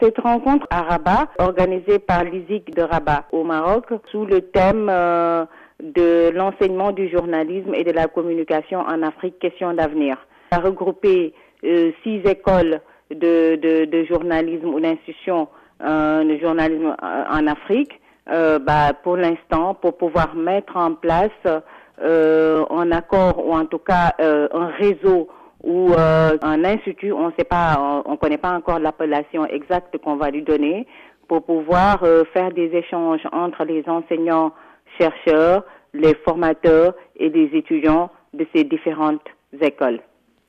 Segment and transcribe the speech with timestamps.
[0.00, 5.44] Cette rencontre à Rabat, organisée par l'ISIC de Rabat au Maroc, sous le thème euh,
[5.82, 10.16] de l'enseignement du journalisme et de la communication en Afrique, question d'avenir,
[10.52, 11.34] a regroupé
[11.64, 12.80] euh, six écoles
[13.10, 15.48] de, de, de journalisme ou d'institutions
[15.82, 21.30] euh, de journalisme en Afrique, bah, pour l'instant, pour pouvoir mettre en place
[22.00, 25.28] un accord ou en tout cas un réseau
[25.62, 29.98] ou euh, un institut, on ne sait pas, on ne connaît pas encore l'appellation exacte
[29.98, 30.86] qu'on va lui donner,
[31.26, 34.52] pour pouvoir euh, faire des échanges entre les enseignants,
[34.98, 39.20] chercheurs, les formateurs et les étudiants de ces différentes
[39.60, 40.00] écoles.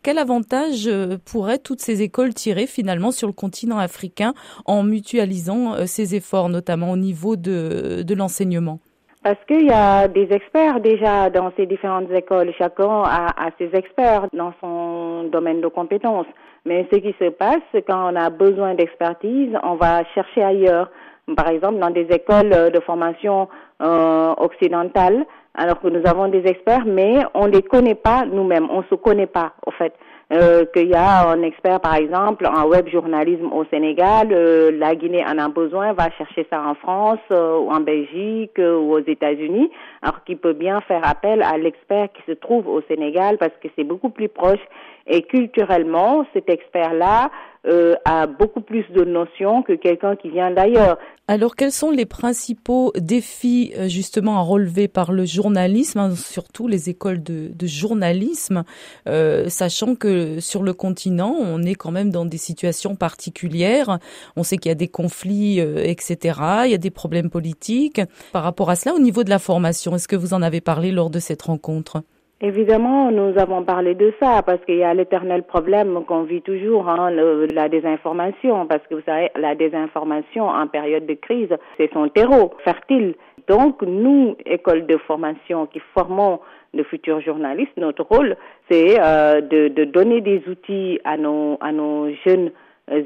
[0.03, 4.33] Quel avantage euh, pourraient toutes ces écoles tirer finalement sur le continent africain
[4.66, 8.80] en mutualisant ces efforts, notamment au niveau de, de l'enseignement?
[9.29, 12.51] Parce qu'il y a des experts déjà dans ces différentes écoles?
[12.57, 16.25] Chacun a, ses experts dans son domaine de compétences.
[16.65, 20.89] Mais ce qui se passe, quand on a besoin d'expertise, on va chercher ailleurs.
[21.38, 23.47] Par exemple, dans des écoles de formation
[23.83, 28.67] euh, occidentale, alors que nous avons des experts, mais on ne les connaît pas nous-mêmes,
[28.72, 29.94] on ne se connaît pas, au fait
[30.31, 34.95] euh, qu'il y a un expert, par exemple, en web journalisme au Sénégal, euh, la
[34.95, 38.94] Guinée en a besoin, va chercher ça en France euh, ou en Belgique euh, ou
[38.94, 43.38] aux États-Unis, alors qu'il peut bien faire appel à l'expert qui se trouve au Sénégal
[43.39, 44.61] parce que c'est beaucoup plus proche.
[45.07, 47.31] Et culturellement, cet expert-là
[47.67, 50.97] euh, a beaucoup plus de notions que quelqu'un qui vient d'ailleurs.
[51.27, 56.67] Alors, quels sont les principaux défis euh, justement à relever par le journalisme, hein, surtout
[56.67, 58.63] les écoles de, de journalisme,
[59.07, 63.99] euh, sachant que sur le continent, on est quand même dans des situations particulières.
[64.38, 66.39] On sait qu'il y a des conflits, euh, etc.
[66.66, 68.01] Il y a des problèmes politiques.
[68.31, 70.91] Par rapport à cela, au niveau de la formation, est-ce que vous en avez parlé
[70.91, 72.01] lors de cette rencontre?
[72.41, 76.87] Évidemment, nous avons parlé de ça parce qu'il y a l'éternel problème qu'on vit toujours,
[76.87, 82.07] hein, la désinformation, parce que vous savez, la désinformation en période de crise, c'est son
[82.07, 83.15] terreau fertile.
[83.49, 86.39] Donc, nous, école de formation qui formons
[86.73, 88.38] de futurs journalistes, notre rôle,
[88.69, 92.51] c'est euh, de, de, donner des outils à nos, à nos jeunes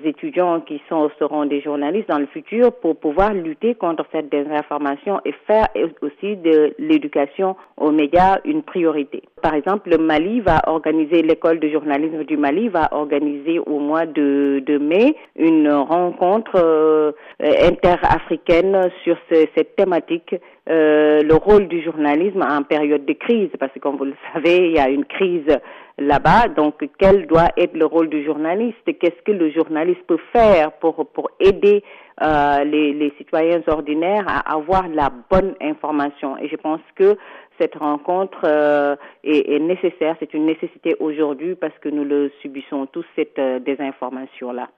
[0.06, 5.20] étudiants qui sont, seront des journalistes dans le futur pour pouvoir lutter contre cette désinformation
[5.26, 5.68] et faire
[6.02, 9.24] aussi de l'éducation aux médias une priorité.
[9.42, 14.06] Par exemple, le Mali va organiser, l'école de journalisme du Mali va organiser au mois
[14.06, 20.36] de, mai une rencontre euh, interafricaine sur ce, cette thématique
[20.70, 24.70] euh, le rôle du journalisme en période de crise, parce que comme vous le savez,
[24.70, 25.60] il y a une crise
[25.98, 26.48] là-bas.
[26.50, 28.78] Donc, quel doit être le rôle du journaliste?
[28.86, 31.84] Qu'est-ce que le journaliste peut faire pour pour aider
[32.22, 36.38] euh, les, les citoyens ordinaires à avoir la bonne information?
[36.38, 37.18] Et je pense que
[37.60, 40.16] cette rencontre euh, est, est, nécessaire.
[40.20, 44.70] C'est une nécessité aujourd'hui parce que nous le subissons tous cette euh, désinformation là.